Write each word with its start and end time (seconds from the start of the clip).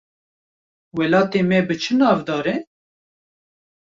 Welatê 0.97 1.41
me 1.49 1.59
bi 1.67 1.75
çi 1.83 1.93
navdar 1.99 2.45
e? 2.55 2.57